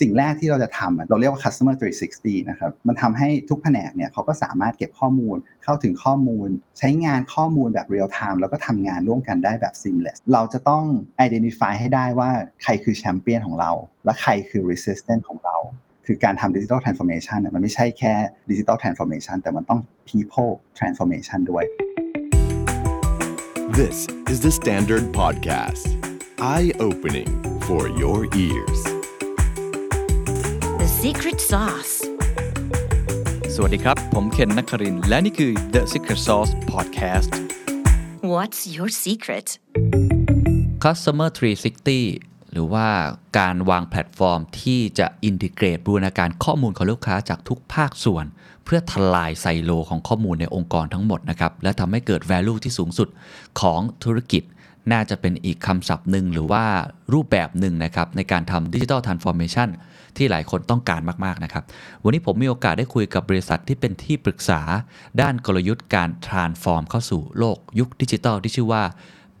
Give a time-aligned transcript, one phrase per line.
[0.00, 1.74] สิ่งแรกที่เราจะทำเราเรียกว่า customer
[2.12, 10.84] 360 นะครับ มันทำให้ทุกแผนกเนี่ยเขาก็สามารถเก็บข้อมูล เข้าถึงข้อมูล ใช้งานข้อมูลแบบ real time แล้วก็ทำงานร่วมกันได้แบบ seamless เราจะต้อง
[11.24, 12.30] identify ให้ได้ว่า
[12.62, 13.70] ใครคือแชมเปี้ยนของเรา
[14.04, 15.56] และใครคือ resistant ของเรา
[16.06, 18.14] คือการทำ digital transformation เนี่ยมันไม่ใช่แค่
[18.50, 19.80] digital transformation แต่มันต้อง
[20.10, 21.64] people transformation ด้วย
[23.80, 23.98] This
[24.32, 25.86] is the Standard Podcast.
[26.54, 27.30] Eye-opening
[27.66, 28.99] for your ears.
[31.00, 31.94] The secret sauce.
[33.54, 37.30] สวัสดีครับ ผมเคนนักครินทร์และนี่คือ The Secret Sauce Podcast
[38.32, 39.46] What's your secret?
[40.84, 41.28] Customer
[41.90, 42.86] 360 หรือว่า
[43.38, 48.24] การวางแพลตฟอร์มที่จะ integrate บูรณาการข้อมูลของลูกค้าจากทุกภาคส่วน
[48.64, 53.08] เพื่อทลายไซโลของข้อมูลในองค์กรทั้งหมดนะครับ และทำให้เกิด value ที่สูงสุด
[53.60, 54.42] ของธุรกิจ
[54.92, 56.64] น่าจะเป็นอีกคำศัพท์หนึ่งหรือว่า
[57.12, 59.68] รูปแบบหนึ่งนะครับในการทำดิจิ t a ลทรานส์ฟอร์เมชัน
[60.16, 61.64] ที่หลายคนต้องการมาก ๆ นะครับ
[62.04, 64.60] วันนี้ผมมีโอกาสได้คุยกับบริษัทที่เป็นที่ปรึกษา
[65.20, 68.82] ด้านกลยุทธ์การ transform เข้าสู่โลกยุคดิจิทัลที่ชื่อว่า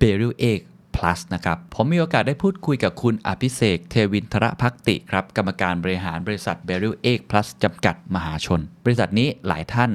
[0.00, 0.60] b e r i l Egg
[0.96, 9.90] plus นะครับ ผมมีโอกาสได้พูดคุยกับคุณอภิเษกเทวินทรภักติครับ กรรมการบริหารบริษัท b e r i l Egg plus จำกัดมหาชน บริษัทนี้หลายท่าน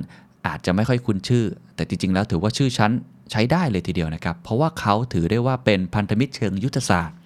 [0.47, 2.91] อาจจะไม่ค่อยคุ้นชื่อ แต่จริง ๆ แล้วถือว่าชื่อชั้น
[3.31, 7.17] ใช้ได้เลยทีเดียวนะครับ เพราะว่าเขาถือได้ว่าเป็นพันธมิตรเชิงยุทธศาสตร์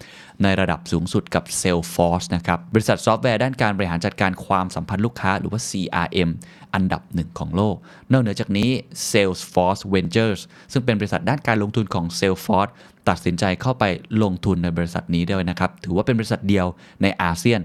[0.44, 6.30] ในระดับสูงสุดกับ Salesforce นะครับ บริษัทซอฟต์แวร์ด้านการบริหารจัดการความสัมพันธ์ลูกค้าหรือว่า CRM
[6.74, 7.76] อันดับหนึ่งของโลก
[8.12, 8.70] นอกเหนือจากนี้
[9.12, 10.42] Salesforce Ventures
[10.72, 12.72] ซึ่งเป็นบริษัทด้านการลงทุนของ Salesforce
[13.10, 13.84] ตัดสินใจเข้าไป
[14.24, 16.68] ลงทุนในบริษัทนี้ด้วยนะครับ ถือว่าเป็นบริษัทเดียว
[17.02, 17.62] ในอาเซียน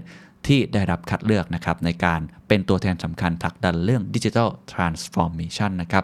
[0.47, 6.03] ที่ได้รับคัดเลือกนะครับในการเป็นตัวแทนสำคัญผลักดันเรื่อง digital transformation นะครับ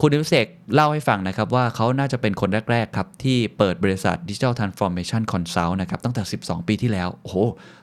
[0.00, 7.36] คุณอภิเษกเล่าให้ฟังนะครับว่าเขาน่าจะเป็นคนแรก ๆ ครับ ที่เปิดบริษัท digital transformation consult นะครับตั้งแต่ 12 ปีที่แล้ว โอ้โห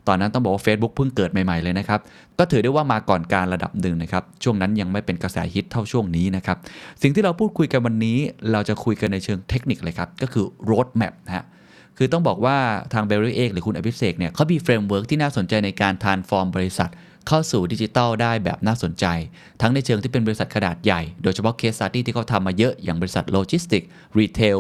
[0.08, 2.00] ตอนนั้นต้องบอกว่า Facebook เพิ่งเกิดใหม่ๆ เลยนะครับ
[2.40, 6.58] ก็ถือได้ว่ามาก่อนการระดับหนึ่งนะครับ ช่วงนั้นยังไม่เป็นกระแสฮิตเท่าช่วงนี้นะครับ
[7.02, 8.18] สิ่งที่เราพูดคุยกันวันนี้
[8.52, 11.46] เราจะคุยกันในเชิงเทคนิคเลยครับก็คือ road map นะฮะ
[11.98, 12.58] คือต้องบอกว่า
[12.94, 16.90] ทาง Beryl 8 หรือคุณอภิเษกเนี่ยเขามี framework ที่น่าสนใจในการ transform บริษัท
[17.28, 19.06] เข้าสู่ดิจิทัลได้แบบน่าสนใจ
[19.62, 23.84] ทั้งในเชิงที่เป็นบริษัทขนาดใหญ่ โดยเฉพาะ case study ที่เขาทำมาเยอะอย่างบริษัท logistic
[24.20, 24.58] retail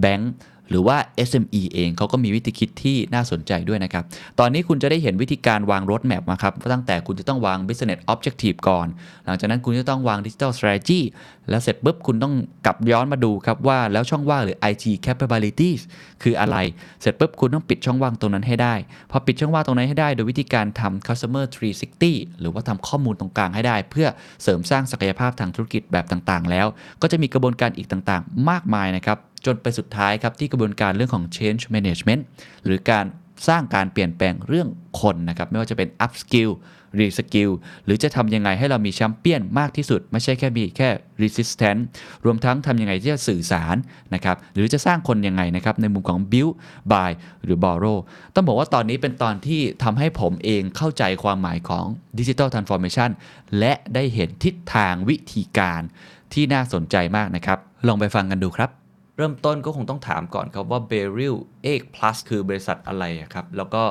[0.00, 0.32] bank
[0.70, 0.96] หรือว่า
[1.28, 4.04] SME เองเขาก็มีวิธีคิดที่น่าสนใจด้วยนะครับ
[4.38, 8.86] ตอนนี้คุณจะได้เห็นวิธีการวาง road map มาครับตั้งแต่คุณจะต้องวาง business objective ก่อน
[9.26, 11.00] หลังจากนั้นคุณจะต้องวาง digital strategy
[11.50, 12.34] แล้วเสร็จปุ๊บคุณต้อง
[12.66, 15.80] กลับย้อนมาดูครับว่าแล้วช่องว่างหรือ IT capabilities
[16.22, 16.56] คืออะไร
[17.00, 18.74] เสร็จปุ๊บคุณต้องปิดช่องว่างตรงนั้นให้ได้
[19.10, 21.44] พอปิดช่องว่างตรงนั้นให้ได้ โดยวิธีการทำ customer
[21.92, 24.08] 360 หรือว่าทำข้อมูลตรงกลางให้ได้ เพื่อ
[24.42, 26.66] เสริมสร้างศักยภาพทางธุรกิจแบบต่างๆ แล้ว
[27.02, 32.22] ก็จะมีกระบวนการอีกต่างๆ มากมายนะครับจนไปสุดท้ายครับที่กระบวนการเรื่องของ change management
[32.64, 33.06] หรือการ
[33.48, 34.68] สร้างการเปลี่ยนแปลงเรื่อง
[35.00, 36.52] คนนะครับ ไม่ว่าจะเป็น up skill
[36.98, 37.52] re skill
[37.84, 40.88] หรือจะทำยังไงให้เรามีแชมเปี้ยนมากที่สุด ไม่ใช่แค่มีแค่
[41.22, 41.80] resistant
[42.24, 43.76] รวมทั้งทำยังไงที่จะสื่อสาร
[44.14, 46.52] นะครับ หรือจะสร้างคนยังไงนะครับ ในมุมของ build
[46.92, 47.10] buy
[47.44, 47.98] หรือ borrow
[48.34, 51.86] ต้องบอกว่าตอนนี้เป็นตอนที่ทำให้ผมเองเข้าใจความหมายของ
[52.18, 53.10] digital transformation
[53.58, 55.82] และได้เห็นทิศทางวิธีการ
[56.32, 58.87] ที่น่าสนใจมากนะครับ ลองไปฟังกันดูครับ
[59.18, 61.36] เริ่มต้นก็คงต้องถามก่อนครับว่า b e r i l
[61.72, 63.82] Egg Plus คือบริษัทอะไรครับ แล้วก็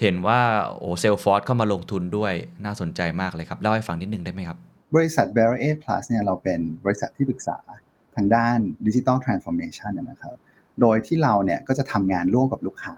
[0.00, 0.40] เห็นว่า
[0.78, 2.32] โอ้เซลฟอร์ดเข้ามาลงทุนด้วย
[2.64, 4.58] น่าสนใจมากเลยครับ เล่าให้ฟังนิดนึงได้ไหมครับ
[4.96, 7.58] บริษัท b a r r i e r Plus เนี่ยเราเป็นบริษัทที่ปรึกษา
[8.16, 10.36] ทางด้าน Digital Transformation นะครับ
[10.80, 12.96] โดยที่เราเนี่ยก็จะทำงานร่วมกับลูกค้า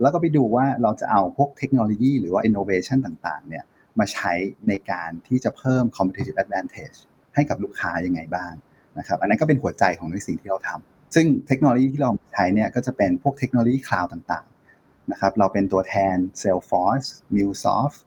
[0.00, 3.64] แล้วก็ไปดูว่าเราจะเอาพวกเทคโนโลยีหรือว่า innovation ต่างๆเนี่ย
[3.98, 4.32] มาใช้
[4.68, 6.98] ในการที่จะเพิ่ม competitive advantage
[7.34, 8.52] ให้กับลูกค้ายังไงบ้าง
[8.98, 17.98] นะครับอันนั้นก็เป็นหัวใจของในสิ่งที่เราทำซึ่งเทคโนโลยีที่เราใช้เนี่ยก็จะเป็นพวกเทคโนโลยีคลาวด์ต่างๆนะครับเราเป็นตัวแทน Salesforce MuleSoft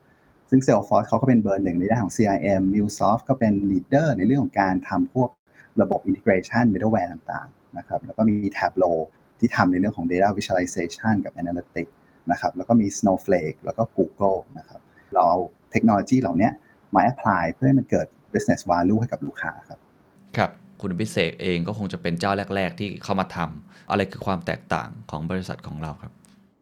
[0.49, 5.29] ซึ่ง Salesforce เขาก็เป็นเบอร์หนึ่งในด้านของ CRM MuleSoft ก็เป็น leader ในเรื่องของการทำพวก
[5.81, 8.97] ระบบ integration middleware ต่างๆนะครับแล้วก็มี Tableau
[9.39, 11.91] ที่ทำในเรื่องของ data visualization กับ analytics
[12.31, 14.81] นะครับแล้วก็มี Snowflake แล้วก็ Google นะครับ
[15.13, 15.39] เราเอา
[15.71, 16.49] เทคโนโลยีเหล่านี้
[16.95, 19.79] มา apply เพื่อให้มันเกิด business value ให้กับลูกค้าครับ
[20.37, 20.51] ครับ
[20.83, 26.13] คุณพิเศษเองก็คงจะเป็นเจ้าแรก ๆ ที่เข้ามาทำอะไรคือความแตกต่างของบริษัทของเราครับ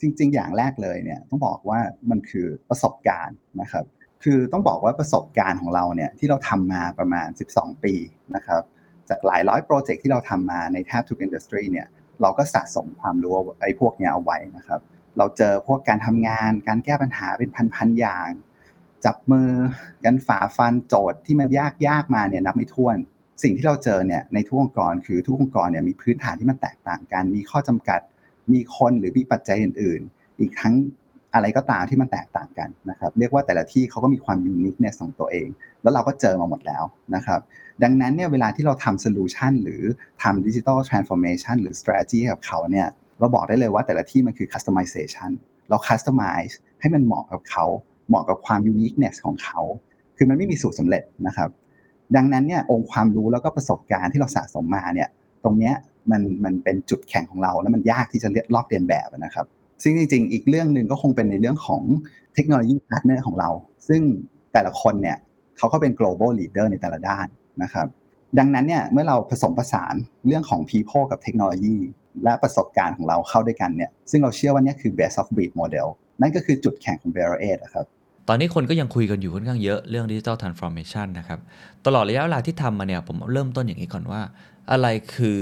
[0.01, 1.79] จริง ๆ อย่างแรกเลยเนี่ยต้องบอกว่า
[2.09, 3.85] มันคือประสบการณ์นะครับ
[4.23, 7.94] คือต้องบอกว่าประสบการณ์ของเราเนี่ยที่เราทำมาประมาณ 12 ปี
[8.35, 8.62] นะครับ
[9.09, 11.88] จากหลายร้อยโปรเจกต์ที่เราทำมาในแทบทุกอินดัสทรีเนี่ย
[12.21, 14.79] เราก็สะสมความรู้ไอ้พวกเนี้ยเอาไว้นะครับ
[15.18, 18.29] เราเจอพวกการทำงาน การแก้ปัญหาเป็นพันๆอย่าง
[19.06, 19.50] จับมือ
[20.03, 22.97] กันฝ่าฟันโจทย์ที่มันยากยากมาเนี่ยนับไม่ถ้วน
[23.44, 28.00] สิ่งที่เราเจอเนี่ยในทุกองค์กรคือทุกองค์กรเนี่ยมีพื้นฐานที่มันแตกต่างกัน มีข้อจำกัด
[28.54, 30.74] มีคนหรือมีปัจจัยอื่น ๆ อีกทั้ง
[31.34, 35.48] อะไรก็ตามที่มันแตกต่างกันนะครับเรียกว่าแต่ละที่เขาก็มีความ uniqueness ของตัวเอง
[35.82, 36.84] แล้วเราก็เจอมาหมดแล้ว
[37.16, 37.40] นะครับ
[37.84, 39.84] ดังนั้นเนี่ยเวลาที่เราทำ solution หรือ
[40.22, 42.88] ทำ digital transformation หรือ strategy กับเขาเนี่ย
[43.20, 45.30] เราบอกได้เลยว่าแต่ละที่มันคือ customization
[45.70, 47.66] เรา customize ให้มันเหมาะกับเขา
[48.08, 49.60] เหมาะกับความ uniqueness ของเขา
[50.18, 51.50] คือมันไม่มีสูตรสำเร็จนะครับ
[52.16, 55.10] ดังนั้นเนี่ยองค์ความรู้แล้วก็ประสบการณ์ที่เราสะสมมาเนี่ย
[55.44, 55.75] ตรงเนี้ย
[56.12, 59.46] มันมันเป็นจุดแข็งของเรา แล้วมันยากที่จะลอกเลียนแบบนะครับ
[59.84, 61.81] ซึ่งจริงๆ อีกเรื่องหนึ่งก็คงเป็นในเรื่องของ
[62.36, 63.50] เทคโนโลยี partner ของเรา
[63.88, 64.02] ซึ่ง
[64.54, 65.18] แต่ละคนเนี่ย
[65.58, 67.28] เขาก็เป็น global leader ในแต่ละด้าน
[67.63, 67.88] นะครับ
[68.40, 69.96] ดังนั้นเนี่ยเมื่อเราผสมผสาน
[70.28, 71.78] เรื่องของ people กับเทคโนโลยี
[72.24, 75.88] และประสบการณ์ของเราเข้าด้วยกันเนี่ยซึ่งเราเชื่อว่านี่คือ best of breed model
[76.22, 77.86] นั่นก็คือจุดแข็งของ b a r 8นะครับ
[78.31, 81.39] อนนี้คนก็ยังคุยกันอยู่ค่อนข้างเยอะเรื่องดิจิ t a ลทรานส์ฟอร์เมชันนะครับ
[81.86, 84.22] ตลอดระยะเวลาที่ทำมาเนี่ยผมเริ่มต้นอย่างนี้ก่อนว่า
[84.72, 85.42] อะไรคือ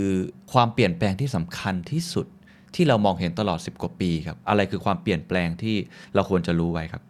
[0.53, 2.27] ความเปลี่ยนแปลงที่สำคัญที่สุด
[2.75, 5.75] ที่เรามองเห็นตลอด 10 กว่าปีครับ อะไรคือความเปลี่ยนแปลงที่
[6.15, 7.01] เราควรจะรู้ไว้ครับ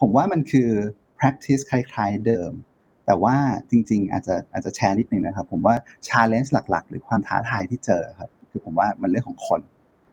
[0.00, 0.68] ผมว่ามันคือ
[1.18, 2.52] practice คล้าย ๆ เดิม
[3.06, 3.36] แต่ว่า
[3.70, 5.74] จริง ๆ อาจจะอาจจะแชร์นิดนึงนะครับ ผมว่า
[6.08, 9.60] challenge หลัก ๆ หรือความท้าทายที่เจอครับ คือผมว่ามันเรื่องของคน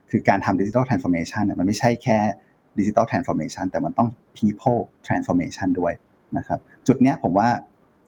[0.09, 2.19] คือการทำ digital transformation เนี่ยมันไม่ใช่แค่
[2.79, 5.93] digital transformation แต่มันต้อง people transformation ด้วย
[6.37, 7.47] นะครับจุดเนี้ยผมว่า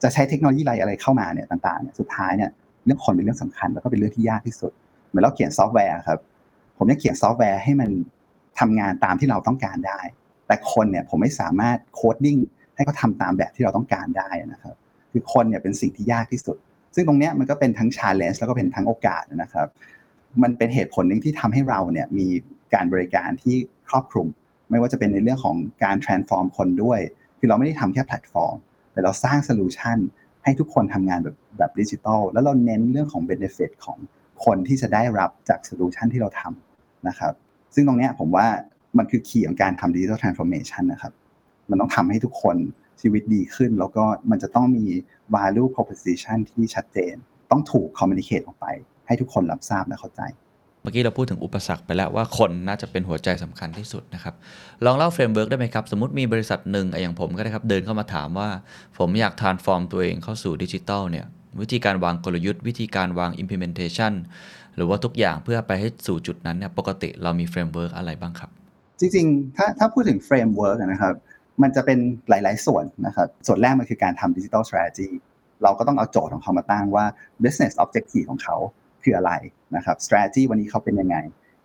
[0.02, 2.50] จะใช้เทคโนโลยีอะไรอะไรเข้ามาเนี่ยต่างๆเนี่ยสุดท้ายเนี่ย
[2.84, 4.72] เรื่องคนเป็นเรื่องสำคัญแล้วก็เป็นเรื่องที่ยากที่สุด
[5.08, 6.20] เหมือนเราเขียนซอฟต์แวร์ครับ
[6.78, 7.90] ผมจะเขียนซอฟต์แวร์ให้มัน
[8.58, 10.00] ทำงานตามที่เราต้องการได้
[10.46, 12.38] แต่คนเนี่ยผมไม่สามารถ coding
[12.74, 14.74] ให้เขาทำตามแบบที่เราต้องการได้นะครับ
[15.12, 16.56] คือคนเนี่ยเป็นสิ่งที่ยากที่สุด
[16.94, 19.68] ซึ่งตรงเนี้ยมันก็เป็นทั้ง challenge แล้วก็เป็นทั้งโอกาสนะครับ
[20.42, 22.26] มันเป็นเหตุผลหนึ่งที่ทำให้เราเนี่ยมี
[22.74, 23.56] การบริการที่
[23.88, 24.26] ครอบคลุม
[24.70, 27.00] ไม่ว่าจะเป็นในเรื่องของการ transform คนด้วย
[27.38, 28.56] คือเราไม่ได้ทำแค่แพลตฟอร์ม
[28.92, 29.98] แต่เราสร้าง solution
[30.44, 33.98] ให้ทุกคนทำงานแบบแบบดิจิทัล แล้วเราเน้นเรื่องของ benefit ของ
[34.44, 37.32] คนที่จะได้รับจาก solution ที่เราทำนะครับ
[37.74, 38.46] ซึ่งตรงนี้ผมว่า
[38.98, 41.12] มันคือ key ของการทำ digital transformation นะครับ
[41.70, 42.56] มันต้องทำให้ทุกคน
[43.00, 44.86] ชีวิตดีขึ้น แล้วก็มันจะต้องมี
[45.34, 47.14] value proposition ที่ชัดเจน
[47.50, 48.66] ต้องถูก communicate ออกไป
[49.06, 50.22] ให้ทุกคนรับทราบและเข้าใจ
[50.86, 54.34] เมื่อกี้เราพูดถึงอุปสรรคไปแล้วว่าคนน่าจะเป็นหัวใจสำคัญที่สุดนะครับ
[54.84, 58.48] ลองเล่า framework ได้ไหมครับ สมมติมีบริษัทหนึ่งอย่างผมก็ได้ครับ เดินเข้ามาถามว่า
[58.98, 61.26] ผมอยาก transform ตัวเองเข้าสู่ดิจิทัลเนี่ย
[61.60, 64.12] วิธีการวางกลยุทธ์ วิธีการวาง implementation
[64.76, 68.50] หรือว่าทุกอย่างเพื่อไปให้สู่จุดนั้นเนี่ยปกติเรามี framework อะไรบ้างครับ
[69.00, 71.14] จริงๆ ถ้าถ้าพูดถึง framework นะครับ
[71.62, 71.98] มันจะเป็น
[72.28, 75.08] หลาย ๆ ส่วนนะครับ ส่วนแรกมันคือการทำดิจิทัล strategy
[75.62, 77.04] เราก็ต้องเอาโจทย์ของเขามาตั้งว่า
[77.42, 78.56] business objective ของเขา
[79.06, 79.32] คืออะไร
[79.76, 81.16] นะครับ strategy วันนี้เขาเป็นยังไง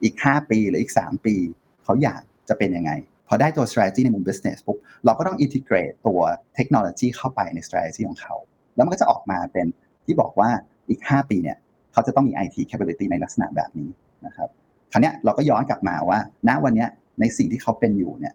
[0.03, 1.35] อีก 5 ปีหรืออีก 3 ปี
[1.83, 2.91] เขาอยากจะเป็นยังไง
[3.27, 6.19] พอได้ตัว strategy ในมุม business ปุ๊บเราก็ต้อง integrate ตัว
[6.55, 8.35] เทคโนโลยีเข้าไปใน strategy ของเขา
[8.75, 9.65] แล้วมันก็จะออกมาเป็น
[10.05, 10.49] ที่บอกว่า
[10.89, 11.57] อีก 5 ปีเนี่ย
[11.93, 13.89] เขาจะต้องมี IT capability ในลักษณะแบบนี้
[14.25, 14.49] นะครับ
[14.91, 16.87] คราวนี้เราก็ย้อนกลับมาว่า ณวันนี้
[17.19, 18.33] ในสิ่งที่เขาเป็นอยู่เนี่ย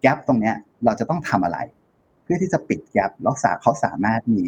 [0.00, 0.54] แกลบตรงเนี้ย
[0.84, 1.58] เราจะต้องทำอะไร
[2.22, 4.42] เพื่อที่จะปิดแกลบแล้วสาเขาสามารถมี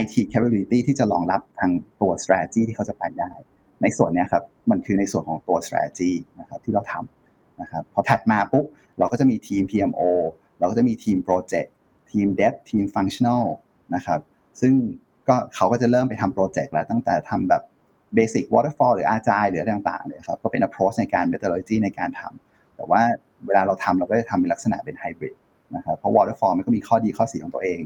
[0.00, 3.30] IT capability ที่จะรองรับทางตัว strategy ที่เขาจะไปได้
[3.82, 8.64] ในส่วนนี้ครับมันคือในส่วนของตัว strategy นะครับที่เราทำนะครับพอถัดมาปุ๊บ
[8.98, 10.02] เราก็จะมีทีม PMO
[10.58, 11.68] เราก็จะมีทีม project
[12.12, 13.44] ทีม dev ทีม functional
[13.94, 14.20] นะครับ
[14.60, 14.72] ซึ่ง
[15.28, 17.62] ก็เขาก็จะเริ่มไปทำโปรเจกต์แล้วตั้งแต่ทำแบบ
[18.16, 23.02] basic waterfall หรือ agile หรืออะไรต่างๆเลยครับก็เป็น approach ในการ methodology ในการทำแต่ว่า
[23.46, 25.34] เวลาเราทำเราก็จะทำเป็นลักษณะเป็น hybrid
[25.76, 27.80] นะครับเพราะ waterfall มันก็มีข้อดีข้อเสียของตัวเอง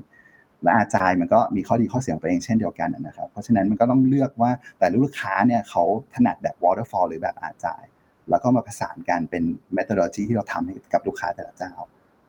[0.67, 5.83] และ agile มันก็มีข้อดีข้อเสียของตัวเองเช่นเดียวกันนะครับ เพราะฉะนั้นมันก็ต้องเลือกว่าแต่ลูกค้าเนี่ยเขา
[6.15, 7.89] ถนัดแบบ waterfall หรือแบบ agile
[8.31, 9.43] แล้วก็มาประสานกันเป็น
[9.77, 11.73] methodology ที่เราทำให้กับลูกค้าแต่ละเจ้า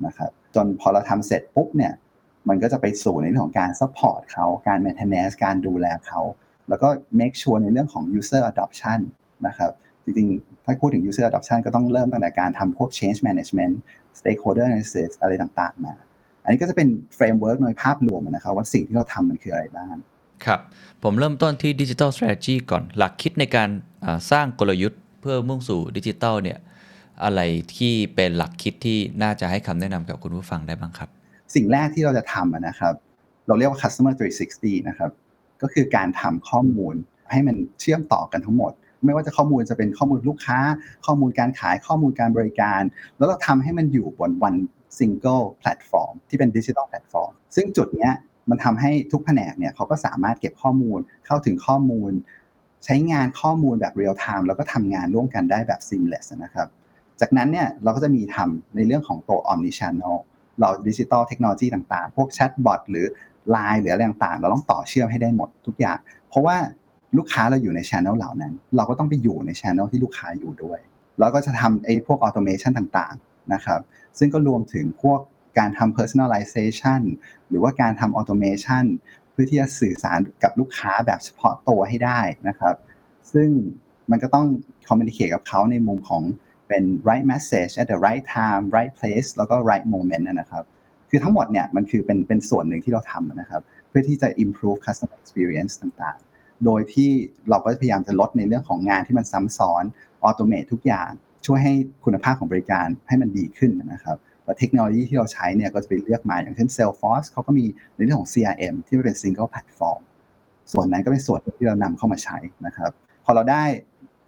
[0.06, 1.94] นะครับจนพอเราทำเสร็จปุ๊บเนี่ย
[2.50, 6.22] มันก็จะไปสู่ในเรื่องของการ support เขาการ maintenance การดูแลเขา
[6.70, 6.88] แล้วก็
[7.20, 9.00] make sure ในเรื่องของ user adoption
[9.48, 9.72] นะครับ
[10.04, 13.74] จริงๆ ถ้าพูดถึง user adoption ก็ต้องเริ่มตั้งแต่การทำพวก change management
[14.20, 15.94] stakeholder analysis อะไรต่างๆมา
[16.48, 19.96] อันนี้ก็จะเป็น framework โดยภาพรวมนะครับว่าสิ่งที่เราทำมันคืออะไรบ้าง
[20.46, 20.60] ครับ
[21.04, 23.70] ผมเริ่มต้นที่ Digital Strategy ก่อนหลักคิดในการ
[24.32, 26.60] สร้างกลยุทธ์เพื่อมุ่งสู่ดิจิทัลเนี่ย
[27.24, 27.42] อะไร
[27.78, 31.10] ที่เป็นหลักคิดที่น่าจะให้คำแนะนำกับคุณผู้ฟังได้บ้างครับ
[31.56, 32.94] สิ่งแรกที่เราจะทำนะครับ
[33.48, 34.14] เราเรียกว่า customer
[34.50, 35.12] 360 นะครับ
[35.62, 36.96] ก็คือการทำข้อมูล
[37.32, 38.72] ให้มันเชื่อมต่อกันทั้งหมด
[39.06, 40.60] ไม่ว่าจะข้อมูลจะเป็นข้อมูลลูกค้า
[41.06, 42.82] ข้อมูลการขายข้อมูลการบริการ
[43.18, 44.60] แล้วเราทำให้มันอยู่บน one
[44.98, 48.14] single platform ที่เป็น digital platform ซึ่งจุดเนี้ย
[48.50, 52.12] มันทำให้ทุกแผนกเนี่ยเขาก็สามารถเก็บข้อมูลเข้าถึงข้อมูล
[52.86, 56.68] ใช้งานข้อมูลแบบ real time แล้วก็ทำงานร่วมกันได้แบบ seamless นะครับ
[57.22, 60.16] จากนั้นเนี่ยเราก็จะมีทำในเรื่องของตัว omni channel
[60.60, 63.06] เรา digital technology ต่างๆ พวกแชทบอทหรือ
[63.56, 65.98] Line หรืออะไรต่างๆ เราต้องต่อเชื่อมให้ได้หมดทุกอย่าง
[66.30, 66.58] เพราะว่า
[67.18, 70.80] ลูกค้าเราอยู่ใน channel เหล่านั้น เราก็ต้องไปอยู่ในช ANNEL ที่ลูกค้าอยู่ด้วย
[71.20, 73.14] แล้วก็จะทำไอ้พวก automation ต่าง
[73.54, 73.82] นะครับ
[74.18, 75.20] ซึ่งก็รวมถึงพวก
[75.60, 77.02] การทำ personalization
[77.50, 78.86] หรือว่าการทำ automation
[79.32, 82.76] เพื่อที่จะสื่อสารกับลูกค้าแบบเฉพาะตัวให้ได้นะครับ
[83.34, 83.50] ซึ่ง
[84.12, 84.48] มันก็ต้อง
[84.88, 86.24] communicate กับเขาในมุมของ
[86.68, 90.64] เป็น right message at the right time right place แล้วก็ right moment นะครับ
[91.10, 97.10] คือทั้งหมดเนี่ยมันคือเป็นเป็นส่วนหนึ่งที่เราทำนะครับ เพื่อที่จะ improve customer experience ต่างๆ โดยที่
[97.50, 99.84] เราก็พยายามจะลดในเรื่องของงานที่มันซ้ำซ้อน
[100.28, 101.10] automate ทุกอย่าง
[101.48, 101.74] ช่วยให้
[102.06, 110.02] คุณภาพของบริการให้มันดีขึ้นนะครับและเทคโนโลยีที่เราใช้เนี่ยก็จะไปเลือกมาอย่างเช่น Salesforce เขาก็มีในเรื่องของ CRM ที่เป็น single platform
[110.72, 112.92] ส่วนนั้นก็เป็นส่วนที่เรานำเข้ามาใช้นะครับ
[113.26, 113.64] พอเราได้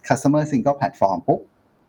[0.08, 1.40] customer single platform ปุ๊บ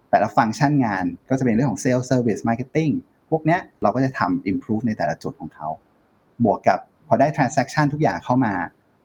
[0.09, 2.93] แต่ละฟังก์ชันงานก็จะเป็นเรื่องของ sales service marketing
[3.29, 5.69] พวกเนี้ยเราก็จะทำ improve ในแต่ละจุดของเขา
[6.45, 8.53] บวกกับพอได้ transaction ทุกอย่างเข้ามา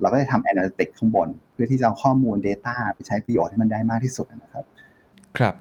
[0.00, 4.64] เราก็จะทำ analytics ข้างบน เพื่อที่จะเอาข้อมูล data ไปใช้ประโยชน์ให้มันได้มากที่สุดนะครับ
[5.38, 5.54] ครับ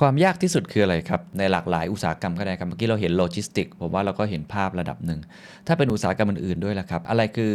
[0.00, 5.20] ความยากที่สุดคืออะไรครับ ในหลากหลายอุตสาหกรรมก็ได้ครับ เมื่อกี้เราเห็นโลจิสติกผมว่าเราก็เห็นภาพระดับหนึ่ง
[5.66, 7.52] ถ้าเป็นอุตสาหกรรมอื่นๆด้วยล่ะครับ อะไรคือ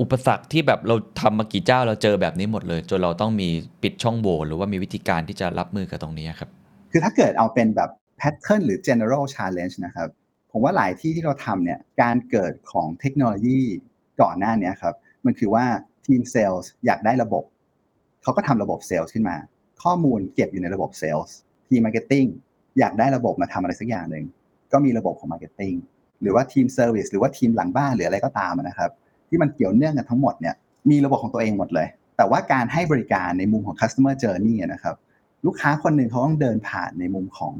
[0.00, 3.48] อุปสรรคที่แบบเราทำมากี่เจ้าเราเจอแบบนี้หมดเลย จนเราต้องมี
[3.82, 6.50] ปิดช่องโหว่หรือว่ามีวิธีการที่จะรับมือกับตรงนี้ครับ
[6.90, 7.90] คือถ้าเกิดเอาเป็นแบบ
[8.20, 10.08] pattern หรือ general challenge นะครับ
[10.52, 13.60] ผมว่าหลายที่ที่เราทำเนี่ยการเกิดของเทคโนโลยี
[14.20, 15.64] ก่อนหน้านี้ครับมันคือว่า
[16.06, 17.44] ทีมเซลล์อยากได้ระบบ
[18.22, 19.36] เขาก็ทำระบบเซลล์ขึ้นมา
[19.82, 21.26] ข้อมูลเก็บอยู่ในระบบเซลล์
[21.68, 22.24] ทีม marketing
[22.78, 24.24] อยากได้ระบบมาทำอะไรสักอย่างหนึ่ง
[24.72, 25.74] ก็มีระบบของ marketing
[26.22, 28.90] หรือว่าทีม service หรือว่าทีมหลังบ้านหรืออะไรก็ตามนะครับ
[29.28, 30.54] ที่มันเกี่ยวเนื่องกันทั้งหมดเนี่ย
[30.90, 34.96] มีระบบของตัวเองหมดเลย แต่ว่าการให้บริการในมุมของ customer journey นะครับ
[35.46, 37.54] ลูกค้าคนหนึ่งเขาต้องเดินผ่านในมุมของ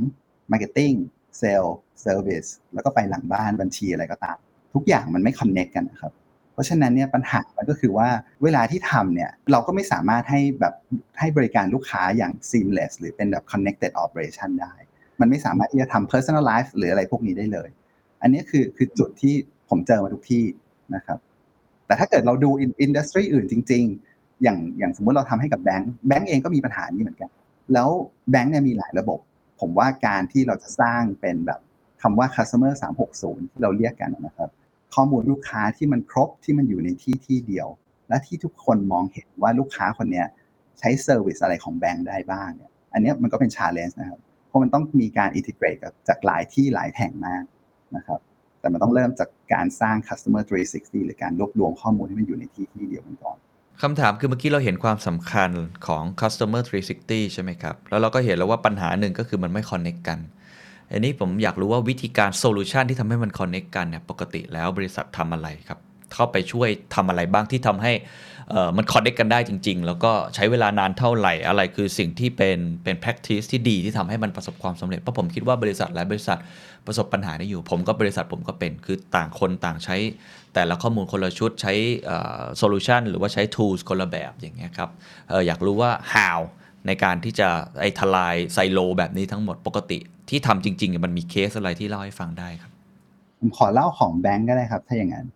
[0.52, 0.96] marketing
[1.40, 1.70] sale
[2.04, 4.36] service แล้วก็ไปหลังบ้านบัญชีอะไรก็ตาม
[4.74, 6.12] ทุกอย่างมันไม่ connect กันนะครับ
[6.54, 8.08] เพราะฉะนั้นเนี่ยปัญหามันก็คือว่า
[8.42, 10.74] เวลาที่ทำเนี่ยเราก็ไม่สามารถให้แบบ
[11.18, 14.74] ให้บริการลูกค้าอย่าง seamless หรือเป็นแบบ connected operation ได้
[15.20, 17.68] มันไม่สามารถที่จะทำ personalize หรืออะไรพวกนี้ได้เลย
[18.22, 19.34] อันนี้คือคือจุดที่
[19.70, 20.44] ผมเจอมาทุกที่
[20.94, 21.18] นะครับ
[21.86, 23.84] แต่ถ้าเกิดเราดูอินดัสทรีอื่นจริง
[24.14, 27.30] ๆ อย่างอย่างสมมุติเราทำให้กับแบงก์แบงก์เองก็มีปัญหานี้เหมือนกัน
[27.72, 27.88] แล้ว
[28.30, 29.18] แบงก์เนี่ยมีหลายระบบ
[29.60, 31.60] ผมว่าการที่เราจะสร้างเป็นแบบ
[32.02, 32.72] คำว่า customer
[33.12, 34.50] 360 ที่เราเรียกกันนะครับ
[34.94, 37.68] ข้อมูลลูกค้าที่มันครบที่มันอยู่ในที่ที่เดียว
[38.08, 40.26] และที่ทุกคนมองเห็นว่าลูกค้าคนเนี้ย
[40.78, 47.44] ใช้ service อะไรของแบงก์ได้บ้างเนี่ยอันนี้มันก็เป็น challenge นะครับเพราะมันต้องมีการ integrate กับจากหลายที่หลายแห่งมาก
[47.96, 48.20] นะครับ
[48.60, 53.36] แต่มันต้องเริ่มจากการสร้าง customer 360 หรือการรวบรวมข้อมูลให้มันอยู่ในที่ที่เดียวกันก่อน
[53.82, 55.50] คำถามคือเมื่อกี้เราเห็นความสำคัญ
[55.86, 60.18] ของ customer 360 ใช่ไหมครับ แล้วเราก็เห็นแล้วว่าปัญหาหนึ่งก็คือมันไม่ connect กัน
[60.90, 65.78] อันนี้ผมอยากรู้ว่าวิธีการ solution ที่ทำให้มัน connect กันเนี่ยปกติแล้วบริษัททำอะไรครับ
[66.14, 67.92] เข้าไปช่วยทำอะไรบ้างที่ทำให้
[68.76, 76.38] มัน connect กันได้จริง ๆ แล้วก็ใช้เวลานานเท่าไหร่อะไรคือสิ่งที่เป็นเป็น practice ที่ดีที่ทำให้มันประสบความสำเร็จเพราะผมคิดว่าบริษัทหลายบริษัท
[76.86, 79.96] ประสบปัญหานี้อยู่ ผมก็บริษัทผมก็เป็นคือต่างคนต่างใช้
[80.54, 81.72] แต่ละข้อมูลคนละชุดใช้
[82.58, 84.90] solution หรือว่าใช้ tools คนละแบบอย่างเงี้ยครับ
[85.30, 86.40] อออยากรู้ว่า how
[86.86, 87.48] ในการที่จะ
[87.80, 89.98] ไอ้ทลายไซโลแบบนี้ทั้งหมดปกติ
[90.28, 92.72] ที่ทำจริงๆมันมีเคสอะไรที่เล่าให้ฟังได้ครับ
[93.40, 95.26] ผมขอเล่าของแบงก์ก็ได้ครับ ถ้าอย่างนั้น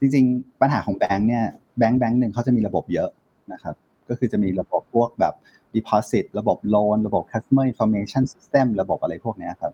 [0.00, 1.44] จริง ๆ ปัญหาของแบงก์เนี่ย
[1.78, 3.10] แบงก์แบงก์หนึ่งเขาจะมีระบบเยอะ
[3.52, 3.74] นะครับ
[4.08, 5.34] ก็คือจะมีระบบพวกแบบ
[5.74, 9.72] deposit ระบบ loan ระบบ customer information system ระบบอะไรพวกนี้ครับ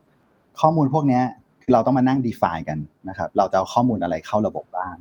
[0.61, 1.21] ข้อมูลพวกนี้
[1.63, 4.97] คือเราต้องมานั่ง define กันนะครับเราจะเอาข้อมูลอะไรเข้าระบบบ้าง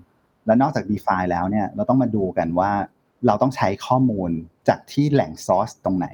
[0.46, 2.72] และนอกจาก define แล้วเนี่ยเราต้องมาดูกันว่า
[3.28, 4.32] เราต้องใช้ข้อมูล
[4.68, 6.08] จากที่แหล่ง source ตรงไหน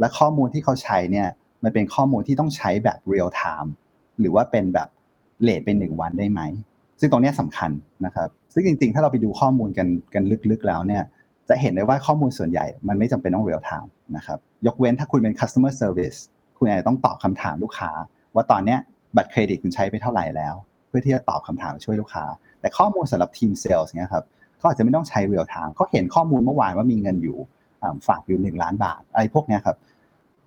[0.00, 1.28] และข้อมูลที่เขาใช้เนี่ย
[1.64, 3.70] มันเป็นข้อมูลที่ต้องใช้แบบ real time
[4.20, 4.88] หรือว่าเป็นแบบ
[5.42, 6.40] เลทเป็นหนึ่งวันได้ไหม
[7.00, 7.70] ซึ่งตรงนี้ยสำคัญ
[8.06, 11.02] นะครับ ซึ่งจริงๆ ถ้าเราไปดูข้อมูลกันกันลึกๆแล้วเนี่ย
[11.48, 16.18] จะเห็นได้ว่าข้อมูลส่วนใหญ่มันไม่จำเป็นต้อง real time นะครับยกเว้นถ้าคุณเป็น customer service
[16.58, 17.90] คุณอาจจะต้องตอบคำถามลูกค้า
[18.34, 18.78] ว่าตอนเนี้ย
[19.16, 20.54] บัตรเครดิตคุณใช้ไปเท่าไหร่แล้ว
[20.88, 22.24] เพื่อที่จะตอบคำถามช่วยลูกค้า
[22.60, 24.24] แต่ข้อมูลสำหรับทีมเซลล์เนี่ยครับ
[24.58, 27.38] เขาอาจจะไม่ต้องใช้ real time เขาเห็นข้อมูลเมื่อวานว่ามีเงินอยู่
[28.08, 29.76] ฝากอยู่หนึ่งล้านบาท อะไรพวกนี้ครับ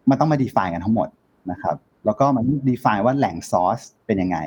[0.10, 1.08] มันต้องมา define กันทั้งหมด
[1.52, 1.76] นะครับ
[2.06, 4.38] แล้วก็มัน define ว่าแหล่ง source เป็นยังไง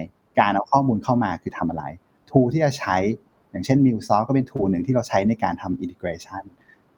[0.41, 1.85] การเอาข้อมูลเข้ามาคือทำอะไร
[2.31, 2.97] tool ที่จะใช้
[3.51, 6.43] อย่างเช่น MuleSoft ก็เป็น tool หนึ่งที่เราใช้ในการทำ integration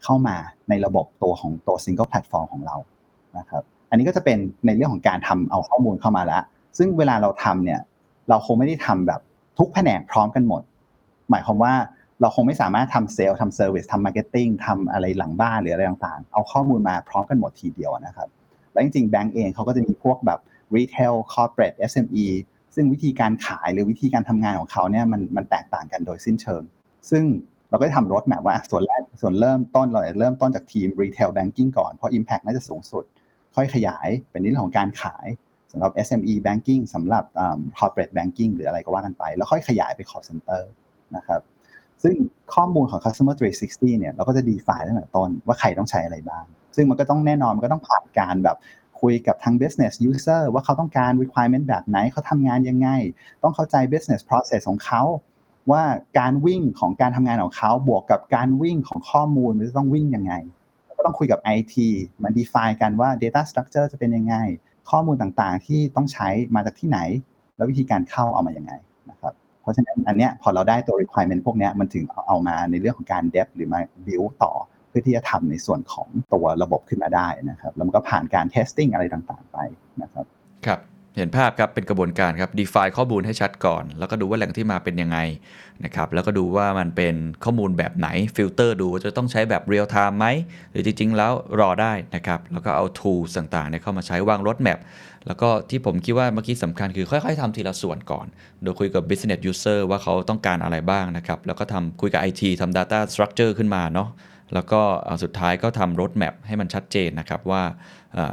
[0.04, 0.36] เข้ามา
[0.68, 2.76] ในระบบตัวของตัว single platform ของเรา
[3.38, 6.42] นะครับ อันนี้ก็จะเป็นในเรื่องของการทำเอาข้อมูลเข้ามาแล้ว
[6.78, 7.80] ซึ่งเวลาเราทำเนี่ย
[8.28, 9.20] เราคงไม่ได้ทำแบบ
[9.58, 10.62] ทุกแผนกพร้อมกันหมด
[11.30, 11.74] หมายความว่า
[12.20, 18.28] เราคงไม่สามารถทำเซลล์ทำ service ทำ marketing ทำอะไรหลังบ้านหรืออะไรต่างๆ เอาข้อมูลมาพร้อมกันหมดทีเดียวนะครับ
[18.72, 20.40] แล้วจริงๆ แบงก์เองเขาก็จะมีพวกแบบ
[20.76, 22.26] retail corporate SME
[22.74, 26.62] ซึ่งวิธีการขายหรือวิธีการทำงานของเขาเนี่ยมันมันแตกต่างกันโดยสิ้นเชิง
[27.10, 27.24] ซึ่ง
[27.70, 33.04] เราก็จะทำ roadmap ว่าส่วนแรกส่วนเริ่มต้นเราจะเริ่มต้นจากทีม retail banking ก่อน เพราะ impact น่าจะสูงสุด
[33.54, 35.26] ค่อยขยายเป็นในเรื่องของการขาย
[35.72, 40.62] สำหรับ SME banking สำหรับอ่า corporate banking หรืออะไรก็ว่ากันไป แล้วค่อยขยายไป call center
[41.16, 41.40] นะครับ
[42.02, 42.14] ซึ่ง
[42.54, 46.44] ข้อมูลของ customer 360 เนี่ยเราก็จะ define ตั้งแต่ต้นว่าใครต้องใช้อะไรบ้าง
[46.76, 48.56] ซึ่งมันก็ต้องแน่นอนมันก็ต้องผ่านการแบบ
[49.00, 52.88] คุยกับทาง business user ว่าเขาต้องการ requirement แบบไหนเขาทำงานยังไง
[53.42, 55.02] ต้องเข้าใจ business process ของเขา
[55.70, 55.82] ว่า
[56.18, 60.32] การวิ่งของการทำงานของเขาบวกกับการวิ่งของข้อมูลมันจะต้องวิ่งยังไง
[60.96, 61.74] ก็ต้องคุยกับ IT
[62.22, 64.34] มา define กันว่า data structure จะเป็นยังไง
[64.90, 66.98] ข้อมูลต่างๆ ที่ต้องใช้มาจากที่ไหน
[67.56, 68.72] แล้ววิธีการเข้าเอามายังไง
[69.70, 74.52] รับเพราะฉะนั้นอันเนี้ยพอเราได้ตัว requirement พวกเนี้ยมันถึงเอาเอามาในเรื่องของการ dev หรือมา build ต่อ
[74.88, 79.58] เพื่อที่จะทำในส่วนของตัวระบบขึ้นมาได้นะครับ แล้วมันก็ผ่านการ testing อะไรต่างๆไป
[80.02, 80.26] นะครับ
[80.66, 80.80] ครับ
[81.16, 85.18] เห็นภาพครับเป็นกระบวนการครับ define ข้อมูลให้ชัดก่อน แล้วก็ดูว่าแหล่งที่มาเป็นยังไง
[85.84, 87.14] นะครับแล้วก็ดูว่ามันเป็น
[87.44, 90.26] ข้อมูลแบบไหนฟิลเตอร์ดูว่าจะต้องใช้แบบ real time ไหม
[90.70, 94.78] หรือจริง ๆ แล้วรอได้นะครับแล้วก็เอา tools ต่างๆเนี่ยเข้ามาใช้วาง roadmap
[95.26, 98.26] แล้วก็ที่ผมคิดว่าเมื่อกี้สำคัญคือค่อย ๆทำทีละส่วนก่อน
[98.62, 104.08] โดยคุยกับ business user ว่าเขาต้องการอะไรบ้างนะครับแล้วก็ทำคุยกับ IT ทำ data structure ขึ้นมาเนาะ
[104.54, 107.62] แล้วก็เอาสุดท้ายก็ทำ roadmap ให้มันชัดเจนนะครับว่า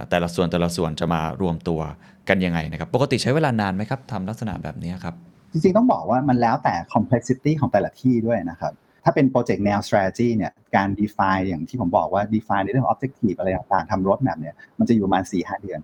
[0.09, 1.81] แต่ละส่วนแต่ละส่วนจะมารวมตัว
[2.29, 5.15] กันยังไงนะครับ ปกติใช้เวลานานไหมครับทำลักษณะแบบนี้ครับ
[5.51, 14.39] จริงๆต้องบอกว่ามันแล้วแต่ complexity ของแต่ละที่ด้วยนะครับ ถ้าเป็น project แนว strategy เนี่ยการ define อย่างที่ผมบอกว่า define ในเรื่องของ objective อะไรต่างๆทำ roadmap
[14.41, 15.79] เนี่ยมันจะอยู่ประมาณ4-5 เดือน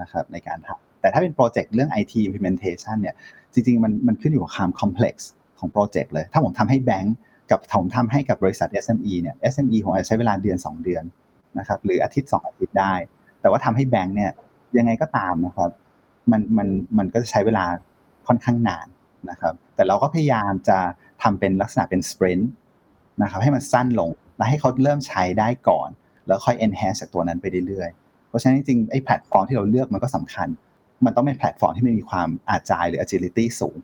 [0.00, 3.14] นะครับในการทำแต่ถ้าเป็น project เรื่อง IT implementation เนี่ย
[3.52, 5.14] จริงๆมันมันขึ้นอยู่กับความ complex
[5.58, 7.16] ของ project เลย ถ้าผมทำให้แบงก์
[7.50, 11.04] กับผมทำให้กับบริษัท SME เนี่ย SME ผมอาจจะใช้เวลาเดือน 2 เดือน
[11.58, 12.94] นะครับหรืออาทิตย์ 2 อาทิตย์ได้
[13.40, 14.30] แต่ว่าทำให้แบงก์เนี่ย
[14.78, 15.70] ยังไงก็ตามนะครับ
[16.30, 16.68] มันมัน
[16.98, 17.64] มันก็จะใช้เวลา
[18.26, 18.86] ค่อนข้างนาน
[19.30, 20.78] นะครับ แต่เราก็พยายามจะ
[21.22, 22.52] ทำเป็นลักษณะเป็น sprint
[23.22, 25.88] นะครับ ให้มันสั้นลงและให้เขาเริ่มใช้ได้ก่อน
[26.26, 30.48] แล้วค่อย enhance จากตัวนั้นไปเรื่อยๆ เพราะฉะนั้นจริงๆไอ้แพลตฟอร์มที่เราเลือกมันก็สำคัญ
[31.04, 33.76] มันต้องเป็นแพลตฟอร์มที่มีความ agile หรือ agility สูง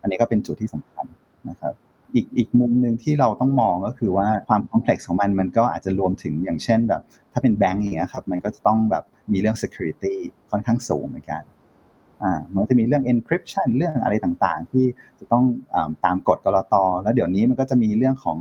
[0.00, 1.06] อันนี้ก็เป็นจุดที่สำคัญ
[1.48, 1.74] นะครับ
[2.14, 10.14] อีกอีกมุมหนึ่งที่เราต้องมองก็คือว่าความ complex ของมันมันก็อาจจะรวมถึงอย่างเช่นแบบ ถ้าเป็นแบงก์อย่างเงี้ยครับมันก็จะต้องแบบมีเรื่อง security
[10.50, 11.42] ค่อนข้างสูงเหมือนกัน
[12.22, 14.84] อ่ามันจะมีเรื่อง encryption เรื่องอะไรต่างๆ ที่
[15.18, 15.44] จะต้อง
[15.74, 18.36] อตามกฎกรตแล้วเดี๋ยวนี้มันก็จะมีเรื่องของ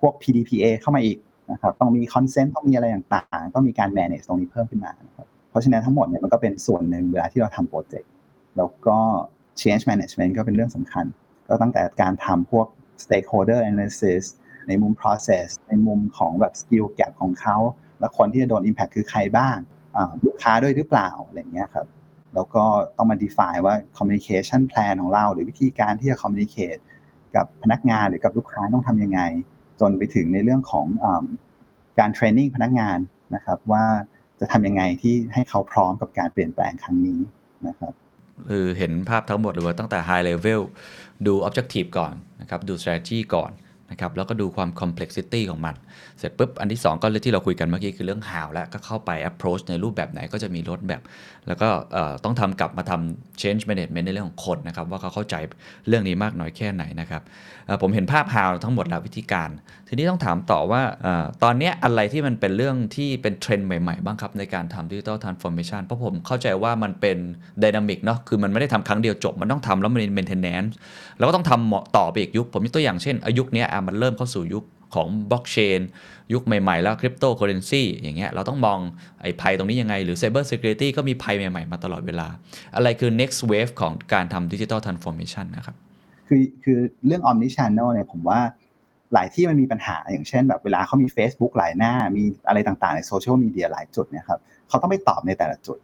[0.00, 1.18] พวก PDPA เข้ามาอีก
[1.52, 8.10] นะครับต้องมี consent ต้องมีอะไรต่างๆ ต้องมีการ manage ตรงนี้เพิ่มขึ้นมาครับเพราะฉะนั้นทั้งหมดเนี่ยมันก็เป็นส่วนหนึ่งเวลาที่เราทำโปรเจกต์
[8.56, 8.96] แล้วก็
[9.60, 11.04] change management ก็เป็นเรื่องสำคัญ
[11.48, 12.66] ก็ตั้งแต่การทำพวก
[13.04, 14.24] stakeholder analysis
[14.68, 17.56] ในมุม process ในมุมของแบบ skill gap ของเขา
[18.00, 19.56] แล้วคนที่จะโดน impact คือใครบ้าง
[20.24, 21.86] ลูกค้าด้วยหรือเปล่าอะไรเงี้ยครับ
[22.34, 22.64] แล้วก็
[22.96, 26.80] ต้องมา define ว่า communication plan ของเราหรือวิธีการที่จะ communicate
[27.36, 29.20] กับพนักงานหรือกับลูกค้าต้องทำยังไง
[29.80, 31.06] จนไปถึงในเรื่องของอ
[31.98, 32.98] การ training พนักงาน
[33.34, 33.84] นะครับว่า
[34.40, 37.20] จะทำยังไงที่ให้เขาพร้อมกับการเปลี่ยนแปลงครั้งนี้
[37.68, 37.92] นะครับ
[38.50, 40.62] คือเห็นภาพทั้งหมดหรือว่าตั้งแต่ high level
[41.26, 43.50] ดู objective ก่อนนะครับดู strategy ก่อน
[43.90, 45.74] นะครับแล้วก็ดูความ complexity ของมัน
[46.18, 51.02] เสร็จปุ๊บ อันที่ 2 ก็ที่เราคุยกันเมื่อกี้คือเรื่อง how แล้วก็เข้าไป approach ในรูปแบบไหนก็จะมีรถแบบ
[51.46, 51.68] แล้วก็
[52.24, 55.34] ต้องทำกลับมาทำ change management ในเรื่องของคนนะครับ ว่าเขาเข้าใจ
[55.88, 57.22] เรื่องนี้มากน้อยแค่ไหนนะครับ
[57.82, 59.50] ผมเห็นภาพ how ทั้งหมดแล้ววิธีการ
[59.88, 61.08] ทีนี้ต้องถามต่อว่าอ
[61.42, 67.18] ตอนนี้อะไรที่มันเป็นเรื่องที่เป็นเทรนด์ใหม่ๆ บ้างครับ ในการทำ digital transformation เพราะผมเข้าใจว่ามันเป็น
[67.62, 70.70] dynamic เนาะคือมันไม่ได้ทำครั้งเดียวจบมันต้องทำแล้วมัน maintenance
[71.18, 75.80] แล้วก็ต้องทำต่อไปอีกยุคผมยกตัวอย่างเช่นไอ้ยุคนี้อะมันเริ่มเข้าสู่ยุคของบล็อกเชน
[76.32, 78.78] ยุคใหม่ ๆ แล้วคริปโตเคอเรนซีอย่างเงี้ยเราต้องมอง
[79.22, 82.28] ไอ้ภัยตรงนี้ยังไง หรือ cyber security ก็มีภัยใหม่ ๆ มาตลอดเวลา
[82.76, 85.76] อะไรคือ next wave ของการทำ digital transformation นะครับ
[86.28, 88.40] คือคือเรื่อง omni channel เนี่ยผมว่า
[89.14, 95.78] หลายที่มันมีปัญหาอย่างเช่น แบบเวลาเขามี Facebook หลายหน้ามีอะไรต่างๆ ในโซเชียลมีเดียหลายจุดเนี่ยครับเขาต้องไปตอบในแต่ละจุด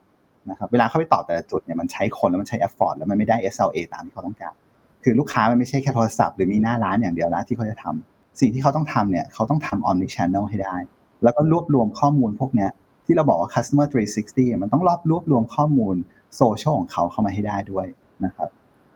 [0.51, 4.55] นะครับเวลาเขาไปตอบแต่ละจุดเนี่ยมันใช้คนแล้วมันใช้ effort แล้วมันไม่ได้ SLA ตามที่เขาต้องการ
[5.03, 10.77] คือลูกค้ามันไม่ใช่แค่โทรศัพท์หรือมีหน้าร้านอย่างเดียวนะที่เขาจะทำสิ่งที่เขาต้องทำเนี่ยเขาต้องทำ omni channel ให้ได้
[11.23, 12.71] แล้วก็รวบรวมข้อมูลพวกเนี้ย
[13.05, 13.87] ที่เราบอกว่า customer
[14.25, 15.95] 360 มันต้องรอบรวบรวมข้อมูล
[16.37, 17.87] โซเชียลของเขาเข้ามาให้ได้ด้วย
[18.25, 18.49] นะครับ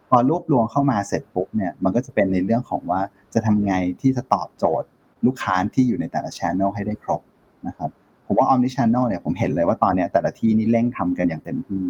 [0.09, 3.01] พอรวบรวมเข้ามาเสร็จปุ๊บเนี่ยมันก็จะเป็นในเรื่องของว่า
[3.35, 4.89] จะทำไงที่จะตอบโจทย์
[5.27, 7.23] ลูกค้าที่อยู่ในแต่ละช ANNEL ให้ได้ครบ
[7.67, 7.91] นะครับ
[8.27, 11.83] ผมว่า Omni Channel เนี่ยผมเห็นเลยว่าตอนนี้แต่ละที่นี่เร่งทำกันอย่างเต็มที่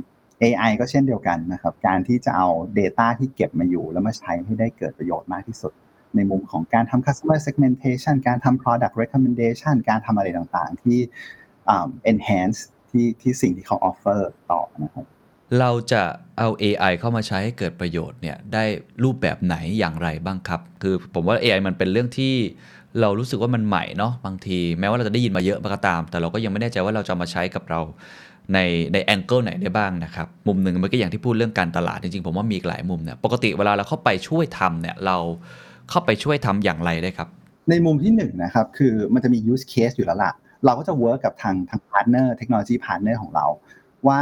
[0.43, 5.73] AI ก็เช่นเดียวกันนะครับ การที่จะเอา Data ที่เก็บมาอยู่ แล้วมาใช้ให้ได้เกิดประโยชน์มากที่สุด
[6.17, 10.99] ในมุมของการทำ customer segmentation การทำ product recommendation การทำอะไรต่างๆ ที่
[12.11, 12.59] enhance
[12.91, 14.21] ที่ที่สิ่งที่เขา offer
[14.51, 15.07] ต่อนะครับ
[15.61, 16.03] เราจะ
[16.39, 18.65] เอา AI เข้ามาใช้ให้เกิดประโยชน์เนี่ยได้
[19.05, 22.35] รูปแบบไหนอย่างไรบ้างครับ คือผมว่า AI มันเป็นเรื่องที่
[23.01, 27.81] เรารู้สึกว่ามันใหม่เนาะบางที แม้ว่าเราจะได้ยินมาเยอะก็ตาม แต่เราก็ยังไม่แน่ใจว่าเราจะมาใช้กับเรา
[28.53, 28.59] ใน
[28.93, 35.17] ในแองเกิลไหนได้บ้างนะครับ มุมหนึ่งเมื่อกี้อย่างที่พูดเรื่องการตลาดจริงๆ ผมว่ามีอีกหลายมุมเนี่ยปกติเวลาเราเข้าไปช่วยทำเนี่ยเรา
[35.91, 37.29] เข้าไปช่วยทำอย่างไรได้ครับ
[37.71, 40.33] ในมุมที่หนึ่งนะครับคือมันจะมี use case อยู่แล้วล่ะ
[40.65, 43.47] เราก็จะ work กับทางทาง partner เทคโนโลยี partner ของเรา
[44.09, 44.21] ว่า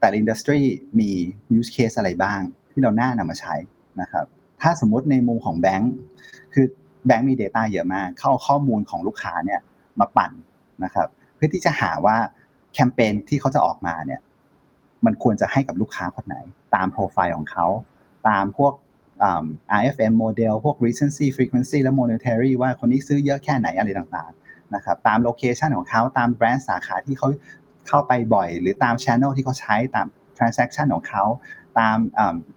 [0.00, 0.60] แต่ละ industry
[0.98, 1.10] มี
[1.58, 2.40] use case อะไรบ้าง
[2.72, 3.54] ที่เราหน่านำมาใช้
[4.00, 4.26] นะครับ
[4.62, 5.92] ถ้าสมมติในมุมของแบงค์
[6.54, 6.66] คือ
[7.06, 9.60] แบงค์มี Data เยอะมาก เอาข้อมูลของลูกค้าเนี่ย
[10.00, 10.32] มาปั่น
[10.84, 12.16] นะครับเพื่อที่จะหาว่า
[12.74, 14.20] แคมเปญที่เขาจะออกมาเนี่ย
[15.04, 16.36] มันควรจะให้กับลูกค้าคนไหน
[16.74, 17.66] ตามโปรไฟล์ของเขา
[18.28, 18.72] ตามพวก
[19.80, 27.28] RFM โมเดลพวก recency frequency และ monetary ว่าคนนี้ซื้อเยอะแค่ไหนอะไรต่างๆนะครับตาม location ของเขาตาม branch สาขาที่เขา
[27.88, 30.06] เข้าไปบ่อย หรือตาม channel ที่เขาใช้ตาม
[30.38, 31.24] transaction ของเขา
[31.78, 31.96] ตาม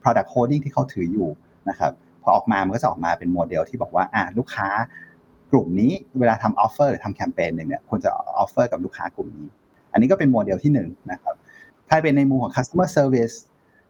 [0.02, 1.30] product holding ที่เขาถืออยู่
[1.70, 4.70] นะครับพอออกมามันก็จะออกมาเป็นโมเดลที่บอกว่าอ่าลูกค้า
[5.52, 8.10] กลุ่มนี้เวลาทำ offer หรือทำแคมเปญหนึ่งเนี่ยควรจะ
[8.44, 9.48] offer กับลูกค้ากลุ่มนี้
[9.98, 11.36] อันนี้ก็เป็นโมเดลที่หนึ่งนะครับ
[11.90, 13.36] ถ้าเป็นในมุมของ customer service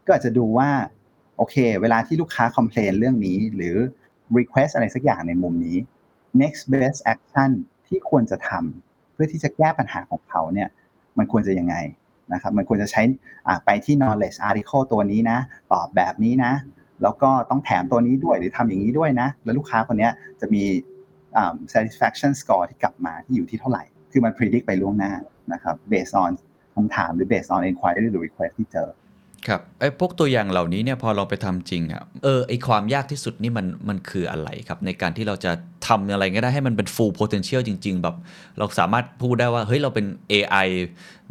[0.06, 0.70] ก็อาจจะดูว่า
[1.38, 3.76] โอเค เวลาที่ลูกค้า complain เรื่องนี้ หรือ
[4.38, 5.78] request อะไรสักอย่างในมุมนี้
[6.42, 7.52] next best action
[7.88, 10.70] ที่ควรจะทำเพื่อที่จะแก้ปัญหาของเขาเนี่ย
[11.18, 11.76] มันควรจะยังไง
[12.34, 13.02] นะครับมันควรจะใช้
[13.66, 15.38] ไปที่ knowledge article ตัวนี้นะ
[15.72, 16.54] ตอบแบบนี้นะ
[17.04, 20.10] แล้วก็ต้องแถมตัวนี้ด้วยหรือทำอย่างนี้ด้วยนะ แล้วลูกค้าคนนี้
[20.42, 20.64] จะมี
[21.74, 25.12] satisfaction score ที่กลับมาที่อยู่ที่เท่าไหร่ คือมัน predict ไปล่วงหน้า
[25.54, 26.32] นะครับ based on
[26.76, 28.90] คำถามหรือ based on inquiry หรือ request ที่เจอ
[29.48, 35.52] ครับไอ้พวกตัวอย่างเหล่านี้เนี่ยพอเราไปทำจริงอะเออไอความยากที่สุดนี่มันมันคืออะไรครับ ในการที่เราจะ
[35.88, 38.16] ทำอะไรก็ได้ให้มันเป็น full potential จริง ๆ แบบ
[38.58, 40.68] เราสามารถพูดได้ว่าเฮ้ยเราเป็น AI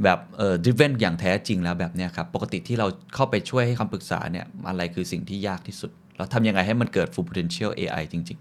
[0.03, 8.41] แบบเอ่อ driven อย่างแท้จริงแล้วแบบเนี้ยครับปกติที่เราเข้าไปช่วยให้คำปรึกษาเนี่ยอะไรคือสิ่งที่ยากที่สุด เราทำยังไงให้มันเกิด full potential AI จริง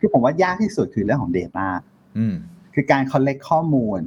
[0.00, 2.34] คือผมว่ายากที่สุดคือเรื่องของ Data ๆอืม
[2.74, 4.00] คือการ collect ข้อมูล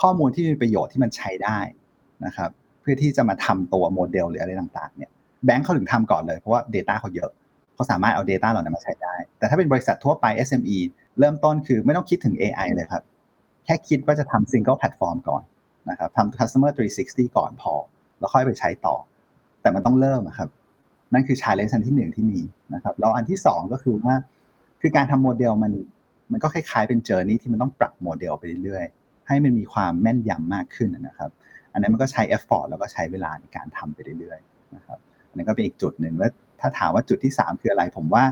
[0.00, 1.58] ข้อมูลที่มีประโยชน์ที่มันใช้ได้
[2.26, 5.10] นะครับ เพื่อที่จะมาทำตัวโมเดลหรืออะไรต่างๆเนี่ย
[5.44, 7.30] แบงค์เขาถึงทำก่อนเลยเพราะว่า Data เขาเยอะ
[7.74, 10.78] เขาสามารถเอา Data เหล่านั้นมาใช้ได้ แต่ถ้าเป็นบริษัททั่วไป SME
[11.18, 13.02] เริ่มต้นคือไม่ต้องคิดถึง AI เลยครับ
[13.64, 15.42] แค่คิดว่าจะทำ single platform ก่อน
[15.90, 16.70] นะครับทำ customer
[17.04, 17.74] 360 ก่อนพอ
[18.18, 18.96] แล้วค่อยไปใช้ต่อ
[19.60, 20.48] แต่มันต้องเริ่มครับ
[21.12, 22.40] นั่นคือ challenge อันที่หนึ่งที่มี
[22.74, 24.14] นะครับแล้วอันที่สองก็คือว่า
[24.80, 25.72] คือการทำโมเดลมัน
[26.32, 28.84] มันก็คล้ายๆเป็นเจอร์นี่ที่มันต้องปรับโมเดลไปเรื่อย
[29.28, 31.30] ให้มันมีความแม่นยำมากขึ้นนะครับ
[31.72, 38.24] อันนั้นมันก็ใช้ effort แล้วก็ใช้เวลาในการทำไปเรื่อยๆนะครับอันนั้นก็เป็นอีกจุดหนึ่งแล้วถ้าถามว่าจุดที่ 3 คืออะไร ผมว่า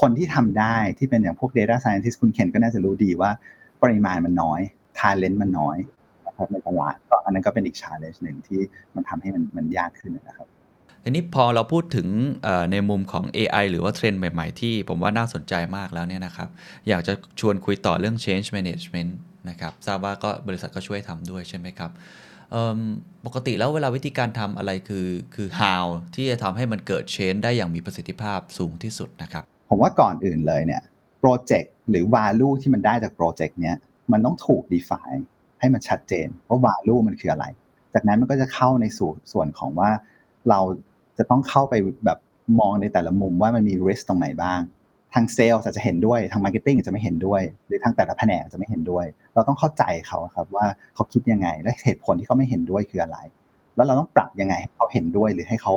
[0.00, 3.30] คนที่ทำได้ที่เป็นอย่างพวก data scientist คุณเคนก็น่าจะรู้ดีว่า
[3.82, 4.60] ปริมาณมันน้อย
[4.98, 5.78] talent มันน้อย
[6.26, 8.60] นะครับในตลาดก็อันนั้นก็เป็นอีก challenge หนึ่งที่
[8.94, 10.48] มันทำให้มันมันยากขึ้นนะครับ
[11.04, 12.08] ทีนี้พอเราพูดถึง
[12.72, 16.48] ในมุมของ AI หรือว่าเทรนด์ใหม่ ๆ ที่ผมว่าน่าสนใจมากแล้วเนี่ยนะครับ
[16.88, 19.10] อยากจะชวนคุยต่อเรื่อง change management
[19.48, 21.90] นะครับทราบว่าก็บริษัทก็ช่วยทำด้วยใช่ไหมครับ
[23.26, 30.82] ปกติแล้วเวลาวิธีการทำอะไรคือคือ how ที่จะทำให้มันเกิด change ได้อย่างมีประสิทธิภาพสูงที่สุดนะครับผมว่าก่อนอื่นเลยเนี่ย
[31.20, 33.76] โปรเจกต์หรือ value ที่มันได้จากโปรเจกต์เนี้ย
[34.12, 35.22] มันต้องถูก define
[35.60, 37.46] ให้มันชัดเจนว่า value มันคืออะไร
[37.94, 39.90] จากนั้นมันก็จะเข้าในส่วนส่วนของว่า
[40.50, 40.60] เรา
[41.18, 41.74] จะต้องเข้าไป
[42.04, 42.18] แบบ
[42.60, 44.60] มองในแต่ละมุมว่ามันมี risk ตรงไหนบ้าง
[45.14, 53.18] ทางเซลล์จะเห็นด้วยทาง marketing จะไม่เห็นด้วย หรือทางแต่ละแผนกจะไม่เห็นด้วย เราต้องเข้าใจเขาครับว่าเขาคิดยังไง และเหตุผลที่เขาไม่เห็นด้วยคืออะไร
[53.76, 55.72] แล้วเราต้องปรับยังไงให้เขาเห็นด้วยหรือให้เขา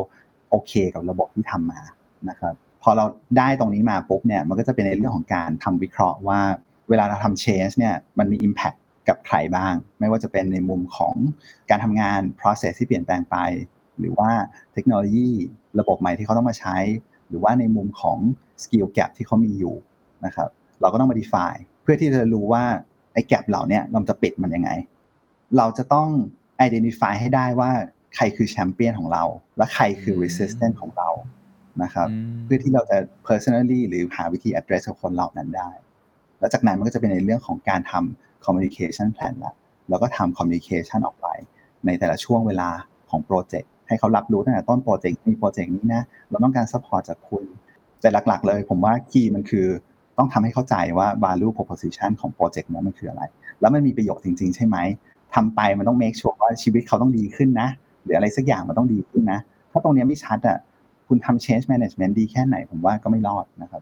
[0.49, 1.81] โอเคกับระบบที่ทำมา
[2.29, 3.05] นะครับพอเรา
[3.37, 6.39] ได้ตรงนี้มาปุ๊บเนี่ยมันก็จะเป็นในเรื่องของการทำวิเคราะห์ว่า
[6.89, 11.15] เวลาเราทำ change เนี่ยมันมี impact กับใครบ้าง ไม่ว่าจะเป็นในมุมของ
[11.69, 13.37] การทำงาน process ที่เปลี่ยนแปลงไป
[13.99, 14.31] หรือว่า
[14.73, 15.29] เทคโนโลยี
[15.79, 16.77] ระบบใหม่ที่เขาต้องมาใช้
[17.29, 18.17] หรือว่าในมุมของ
[18.63, 19.75] skill gap ที่เขามีอยู่
[20.25, 20.49] นะครับ
[20.81, 22.63] เราก็ต้องมา define เพื่อที่จะรู้ว่า
[23.13, 24.71] ไอ้ gap เหล่านี้เราจะปิดมันยังไง
[25.57, 26.09] เราจะต้อง
[26.65, 27.71] identify ให้ได้ว่า
[28.15, 29.23] ใครคือแชมเปี้ยนของเรา
[29.57, 31.09] และใครคือ resistant ของเรา
[31.83, 32.07] นะครับ
[32.43, 35.69] เพื่อที่เราจะ personally หรือหาวิธี address กับคนเหล่านั้นได้
[36.39, 39.53] แล้วจากนั้นมันก็จะเป็นในเรื่องของการทำ communication plan ละ
[39.89, 41.27] แล้วก็ทำ communication ออกไป
[41.85, 42.69] ในแต่ละช่วงเวลา
[43.09, 47.43] ของโปรเจกต์ ให้เขารับรู้ตั้งแต่ต้นโปรเจกต์มีโปรเจกต์นี้นะเราต้องการ support จากคุณ
[48.01, 49.65] แต่หลักๆ เลย ผมว่าคีย์มันคือ
[50.17, 53.23] ต้องทำให้เข้าใจว่า value proposition ของโปรเจกต์นั้นมันคืออะไร
[53.59, 54.77] แล้วมันมีประโยชน์จริง ๆ ใช่ไหม
[55.35, 57.67] ทำไปมันต้อง make sure ว่าชีวิตเขาต้องดีขึ้นนะ
[58.03, 59.39] หรืออะไรสักอย่างมันต้องดีขึ้นนะ
[59.71, 60.57] ถ้าตรงนี้ไม่ชัดอะ
[61.07, 63.81] คุณทำ change management ดีแค่ไหนผมว่าก็ไม่รอดนะครับ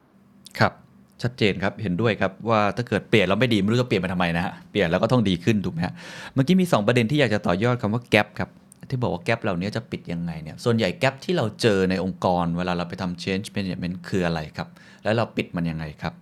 [0.60, 0.74] ครับ
[1.22, 5.94] ชัดเจนครับเห็นด้วยครับว่าถ้าเกิดเปลี่ยนแล้วไม่ดีไม่รู้จะเปลี่ยนไปทำไมนะฮะเปลี่ยนแล้วก็ต้องดีขึ้นถูกไหมฮะ
[6.34, 8.50] เมื่อกี้มี 2 ประเด็นที่อยากจะต่อยอดคำว่า gap ครับ
[8.90, 14.68] ที่บอกว่า gap เหล่านี้จะปิดยังไงเนี่ย ส่วนใหญ่ gap ที่เราเจอในองค์กร เวลาเราไปทำ change management คืออะไรครับ
[15.04, 16.14] แล้วเราปิดมันยังไงครับ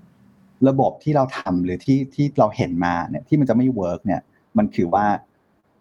[0.70, 4.22] ระบบที่เราทำหรือที่ที่เราเห็นมาเนี่ยที่มันจะไม่ work เนี่ย
[4.58, 5.06] มันคือว่า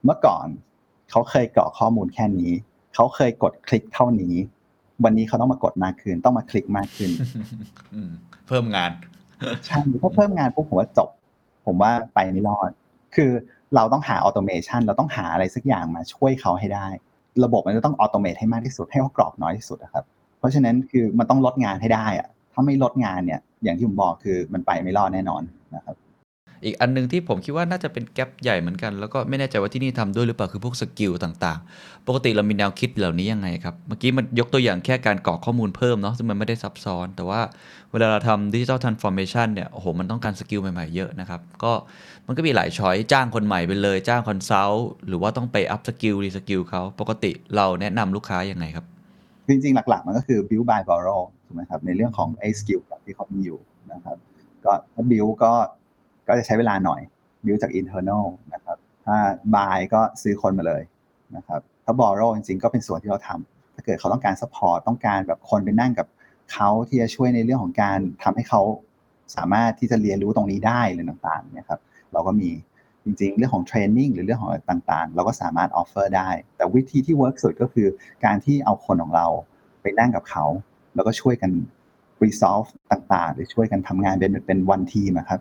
[0.04, 0.46] เมื่อก่อน
[1.10, 2.52] เขาเคยกรอกข้อมูลแค่นี้
[2.94, 4.34] เขาเคยกดคลิกเท่านี้
[5.04, 7.10] วันนี้เขาต้องมากดมากขึ้น ต้องมาคลิกมากขึ้น
[7.94, 8.10] อืม
[8.46, 8.90] เพิ่มงาน
[9.66, 11.08] ใช่ถ้าเพิ่มงานปุ๊บผมว่าจบ
[11.66, 12.70] ผมว่าไปไม่รอด
[13.14, 13.30] คือ
[13.74, 16.86] เราต้องหา automation เราต้องหาอะไรสักอย่างมาช่วยเขาให้ได้
[17.44, 20.04] ระบบมันจะต้อง automate ให้มากที่สุดให้เขากรอกน้อยที่สุดนะครับ
[20.38, 25.42] เพราะฉะนั้นคือมันต้องลดงานให้ได้อะถ้าไม่ลดงานเนี่ย อย่างที่ผมบอกคือมันไปไม่รอดแน่นอน
[26.64, 37.40] อีกอันหนึงที่ผมคิดว่าน่าจะเป็น gap ใหญ่เหมือนกัน แล้วก็ไม่แน่ใจว่าที่นี่ทำด้วยหรือเปล่าคือพวก skill ต่างๆ ปกติเรามีแนวคิดเหล่านี้ยังไงครับ เมื่อกี้มันยกตัวอย่างแค่การกรอกข้อมูลเพิ่มเนาะซึ่งมันไม่ได้ซับซ้อน แต่ว่า
[37.92, 41.72] เวลาเราทำดิจิ t a ลทรานส์ฟอร์เมชันเนี่ยโอ้โหมันต้องการ skill ใหม่ๆเยอะนะครับก็
[42.26, 48.84] มันก็มีหลาย choice จ้างคนใหม่ไปเลยจ้าง consult หรือว่าต้องไป upskill reskill เขาปกติเราแนะนำลูกค้ายังไงครับ
[49.48, 53.58] จริงๆ หลักๆ มันก็คือ build buy borrow ถูกไหมครับ ในเรื่องของไอ้ skill ที่เขามีอยู่
[53.92, 54.16] นะครับ
[54.64, 55.52] ก็ถ้า build ก็
[56.30, 57.00] ก็จะใช้เวลาหน่อย
[57.44, 59.16] build จาก internal นะครับ ถ้า
[59.54, 60.82] buy ก็ซื้อคนมาเลย
[61.36, 66.06] นะครับถ้า borrow จริงๆ ก็เป็นส่วนที่เราทำถ้าเกิดเขาต้องการ support ต้องการแบบคนไปนั่งกับ
[66.52, 68.62] เขาที่จะช่วยในเรื่องของการทำให้เขา
[69.36, 71.80] สามารถที่จะเรียนรู้ตรงนี้ได้หรือต่างๆเนี่ยครับ
[72.12, 72.50] เราก็มี
[73.04, 77.88] จริงๆ เรื่องของเทรนนิ่งหรือเรื่องของต่างๆ เราก็สามารถ offer ได้ แต่วิธีที่ work สุดก็คือ
[78.24, 79.26] การที่เอาคนของเรา
[79.82, 80.44] ไปนั่งกับเขา
[80.94, 81.50] แล้วก็ช่วยกัน
[82.24, 85.40] resolve ต่างๆ หรือช่วยกันทำงานเป็นเป็น one team ครับ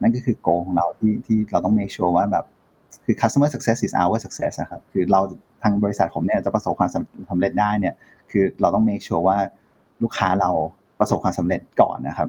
[0.00, 2.44] นั่นก็คือ goal ของเราที่ที่เราต้อง make sure ว่าแบบ
[3.04, 5.20] คือ customer success is our success อะครับ คือเรา
[5.62, 7.94] ทางบริษัทผมเนี่ยจะประสบความสำสำเร็จได้เนี่ย
[8.30, 9.38] คือเราต้อง make sure ว่า
[10.02, 10.50] ลูกค้าเรา
[11.00, 12.28] ประสบความสำเร็จก่อนนะครับ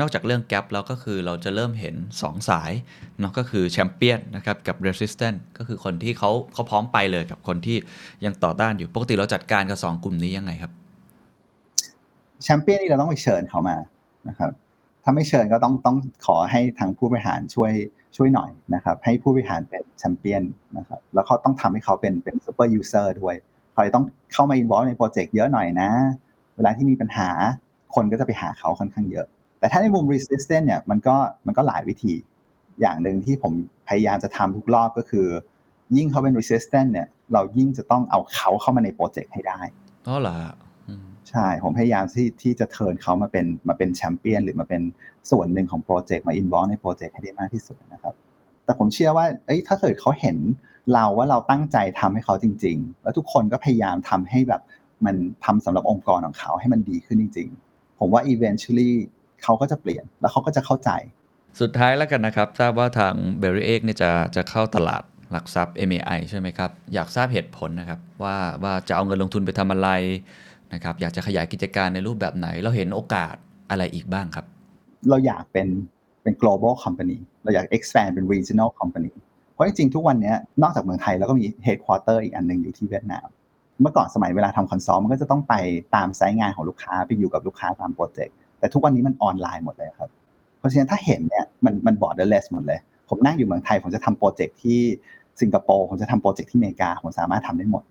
[0.00, 2.72] นอกจากเรื่องแก p แล้วก็คือเราจะเริ่มเห็น 2 สาย
[3.18, 7.76] เนาะก็คือแชมเปี้ยนนะครับกับ resistant ก็คือคนที่เขาเขาพร้อมไปเลยกับคนที่
[8.24, 10.72] ยังต่อต้านอยู่ ปกติเราจัดการกับ 2 กลุ่มนี้ยังไงครับ
[12.44, 13.76] แชมเปี้ยนนี่เราต้องไปเชิญเขามา
[14.28, 14.50] นะครับ
[15.04, 17.72] ถ้าไม่เชิญก็ต้องต้องขอให้ทางผู้บริหารช่วย
[18.16, 20.42] ช่วยหน่อยนะครับ ให้ผู้บริหารเป็นแชมเปี้ยน
[20.78, 23.34] นะครับ แล้วเขาต้องทำให้เขาเป็นเป็น super user ด้วย
[23.72, 25.90] เขาต้องเข้ามา involve ในโปรเจกต์เยอะหน่อยนะ
[26.56, 27.28] เวลาที่มีปัญหา
[27.94, 29.26] คนก็จะไปหาเขาค่อนข้างเยอะ
[29.58, 32.14] แต่ถ้าในมุม resistant เนี่ยมันก็มันก็หลายวิธี
[32.80, 33.52] อย่างหนึ่งที่ผม
[33.88, 35.26] พยายามจะทำทุกรอบก็คือ
[35.96, 39.60] ยิ่งเขาเป็น resistant เนี่ยเรายิ่งจะต้องเอาเขาเข้ามาในโปรเจกต์ให้ได้
[40.06, 40.36] อ๋อเหรอ
[41.34, 44.82] ใช่ ผมพยายามที่ที่จะ turn เขามาเป็นมาเป็นแชมเปี้ยนหรือมาเป็น
[45.30, 48.14] ส่วนหนึ่งของโปรเจกต์มา involve ในโปรเจกต์ให้ได้มากที่สุดนะครับ
[48.64, 50.36] แต่ผมเชื่อว่าเอ้ยถ้าเกิดเขาเห็น
[50.92, 54.62] เราว่าเราตั้งใจทำให้เขาจริง ๆ แล้วทุกคนก็พยายามทำให้แบบ
[55.06, 58.90] มันทำสำหรับองค์กรของเขาให้มันดีขึ้นจริง ๆ ผมว่า eventually
[59.42, 60.90] เขาก็จะเปลี่ยนแล้วเขาก็จะเข้าใจ
[61.60, 69.88] สุดท้ายแล้วกันนะครับ ทราบว่าทาง b e r r y Egg เนี่ยจะจะเข้าตลาดหลักทรัพย์ MAI ใช่ไหมครับ อยากทราบเหตุผลนะครับ ว่าว่าจะเอาเงินลงทุนไปทำอะไร
[70.72, 73.34] นะครับอยากจะขยายกิจการในรูปแบบไหน เราเห็นโอกาส
[73.70, 74.46] อะไรอีกบ้างครับ
[75.10, 75.68] เราอยากเป็น
[76.22, 79.12] เป็น global company เราอยาก expand เป็น regional company
[79.52, 83.26] เพราะจริงๆทุกวันนี้นอกจากเมืองไทย แล้วก็มี headquarter อีกอันหนึ่งอยู่ที่เวียดนาม
[83.80, 85.54] เมื่อก่อนสมัยเวลาทำ consult มันก็จะต้องไป
[85.94, 90.10] ตามไซต์งานของลูกค้าไปอยู่กับลูกค้าตามโปรเจกต์แต่ทุกวันนี้มันออนไลน์หมดเลยครับ
[90.58, 94.80] เพราะฉะนั้นถ้าเห็นเนี่ยมันมัน borderless หมดเลย ผมนั่งอยู่เมืองไทยผมจะทำโปรเจกต์ที่
[95.40, 97.82] สิงคโปร์ผมจะทำโปรเจกต์ที่อเมริกาผมสามารถทำได้หมด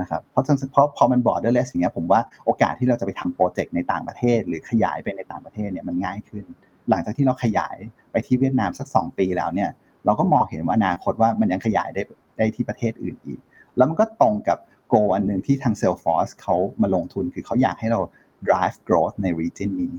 [0.00, 6.44] นะครับเพราะฉะนั้นเพราะพอมัน borderless อย่างเงี้ยผมว่าโอกาสที่เราจะไปทำโปรเจกต์ในต่างประเทศ หรือขยายไปในต่างประเทศเนี่ยมันง่ายขึ้น
[6.88, 7.76] หลังจากที่เราขยาย
[8.12, 9.70] ไปที่เวียดนามสักสองปีแล้วเนี่ย
[10.04, 12.02] เราก็มองเห็นว่าอนาคตว่ามันยังขยายได้
[12.38, 13.40] ได้ที่ประเทศอื่นอีก
[13.76, 18.00] แล้วมันก็ตรงกับโกอันหนึ่งที่ทาง Salesforce เขามาลงทุนคือเขาอยากให้เรา
[18.46, 19.94] drive growth ใน region นี้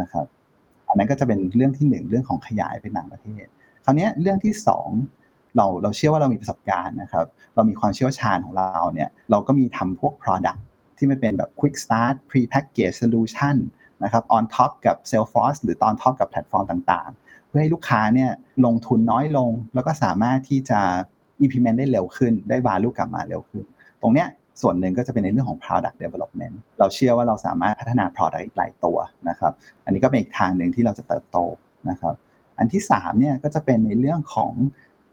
[0.00, 0.26] นะครับ
[0.88, 3.44] อันนั้นก็จะเป็นเรื่องที่หนึ่งเรื่องของขยายไปต่างประเทศ
[3.84, 4.88] คราวนี้เรื่องที่สอง
[5.56, 10.60] เราเราเชื่อว่าเรามีประสบการณ์นะครับ เรามีความเชี่ยวชาญของเราเนี่ยเราก็มีทำพวก product
[10.98, 13.56] ที่มันเป็นแบบ quick start pre package solution
[14.04, 18.30] นะครับ on top กับ Salesforce หรือ on top กับแพลตฟอร์มต่างๆ เพื่อให้ลูกค้าเนี่ย
[18.66, 20.80] ลงทุนน้อยลง แล้วก็สามารถที่จะ
[21.44, 23.64] implement ได้เร็วขึ้น ได้ value กลับมาเร็วขึ้น
[24.02, 24.28] ตรงเนี้ย
[24.62, 29.52] ส่วนหนึ่งก็จะเป็นในเรื่องของ product development เราเชื่อว่าเราสามารถพัฒนา product อีกหลายตัวนะครับ
[29.84, 31.38] อันนี้ก็เป็นอีกทางหนึ่งที่เราจะเติบโต
[31.90, 32.14] นะครับ
[32.58, 34.52] อันที่3เนี่ยก็จะเป็นในเรื่องของ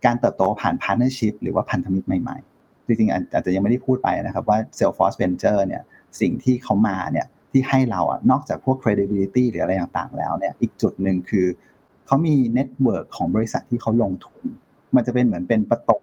[0.06, 5.84] การเติบโตผ่าน partnership หรือว่าพันธมิตรใหม่ๆ จริงๆอาจจะยังไม่ได้พูดไปนะครับว่า Salesforce Venture เนี่ย
[6.22, 11.48] สิ่งที่เขามาเนี่ยที่ให้เราอะนอกจากพวก credibility หรืออะไรต่างๆ แล้วเนี่ยอีกจุดหนึ่งคือ
[12.08, 14.46] เขามี network ของบริษัทที่เขาลงทุน
[14.96, 16.00] มันจะเป็นเหมือนเป็นประตู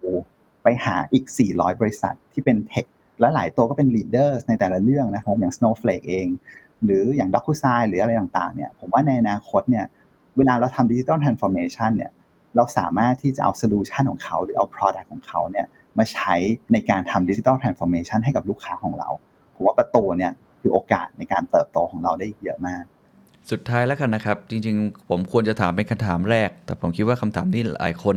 [0.63, 2.87] ไปหาอีก 400 บริษัทที่เป็นเทค
[3.21, 6.29] และหลายตัวก็เป็น leaders ในแต่ละเรื่องนะครับอย่าง Snowflake เอง
[6.85, 9.85] หรืออย่าง DocuSign หรืออะไรต่างๆเนี่ยผมว่าในอนาคตเนี่ย
[10.37, 12.11] เวลาเราทำ Digital Transformation เนี่ย
[12.57, 15.67] เราสามารถที่จะเอา solution ของเขาหรือเอา product ของเขาเนี่ย
[15.99, 16.35] มาใช้
[16.73, 19.09] ในการทำ Digital Transformation ให้กับลูกค้าของเรา
[19.55, 22.85] ผมว่าประตูเนี่ยคือโอกาสในการเติบโตของเราได้เยอะมาก
[23.51, 28.17] สุดท้ายแล้วกันนะครับ จริงๆ ผมควรจะถามเป็นคำถามแรก แต่ผมคิดว่าคำถามนี้หลายคน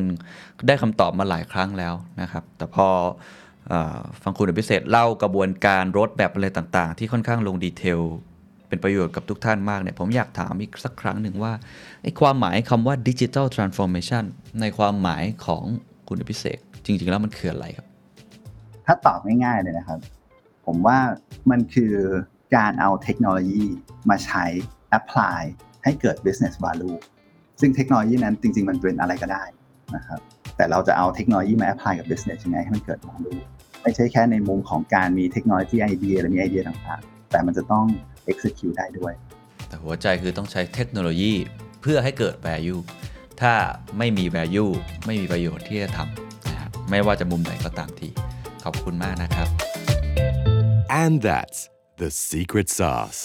[0.68, 2.88] ได้คำตอบมาหลายครั้งแล้วนะครับ แต่พอ
[3.72, 3.74] อ
[4.24, 8.02] ฟังคุณอภิเษกเล่ากระบวนการรูปแบบอะไรต่างๆ ที่ค่อนข้างลง detail
[8.68, 11.54] เป็นประโยชน์กับทุกท่านมากเนี่ยผมอยากถามอีกสักครั้งหนึ่งว่า
[12.04, 14.24] ไอ้ความหมายคำว่า digital transformation
[14.62, 15.64] ในความหมายของ
[16.08, 17.88] คุณอภิเศษจริง ๆ แล้วมันคืออะไรครับ
[18.86, 20.00] ถ้าตอบง่ายๆเลยนะครับ
[20.66, 21.00] ผมว่า
[21.52, 21.94] มันคือ
[22.56, 23.64] การเอาเทคโนโลยี
[24.10, 24.46] มาใช้
[24.98, 25.40] apply
[25.84, 26.98] ให้เกิด business value
[27.60, 29.44] ซึ่งเทคโนโลยีนั้นจริง ๆ มันเป็นอะไรก็ได้
[29.96, 30.20] นะครับ
[30.58, 33.40] แต่เราจะเอาเทคโนโลยีมา apply กับ business ยังไงให้มันเกิด value
[33.84, 37.86] ไม่ใช่แค่ในมุมของการมีเทคโนโลยีไอเดียหรือมีไอเดียต่างๆ แต่มันจะต้อง
[38.32, 39.14] execute ได้ด้วย
[39.68, 41.34] แต่หัวใจคือต้องใช้เทคโนโลยี
[41.82, 42.82] เพื่อให้เกิด value
[43.42, 43.54] ถ้า
[43.98, 44.72] ไม่มี value
[45.06, 48.10] ไม่มีประโยชน์ที่จะทำนะครับไม่ว่าจะมุมไหนก็ตามที
[48.64, 49.48] ขอบคุณมากนะครับ
[51.04, 51.60] And that's
[52.02, 53.22] the secret sauce.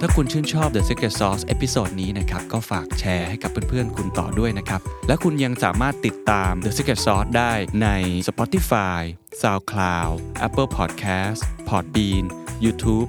[0.00, 7.88] ถ้าคุณชื่นชอบ The Secret Sauce episode นี้นะครับ ก็ฝากแชร์ให้กับเพื่อนๆ คุณต่อด้วยนะครับ และคุณยังสามารถติดตาม The Secret Sauce ได้ใน
[8.28, 9.00] Spotify,
[9.40, 10.14] SoundCloud,
[10.46, 12.24] Apple Podcast, Podbean,
[12.64, 13.08] YouTube